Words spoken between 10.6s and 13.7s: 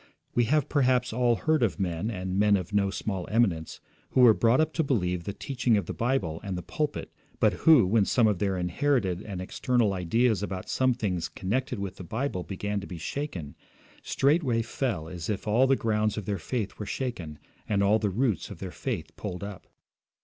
some things connected with the Bible began to be shaken,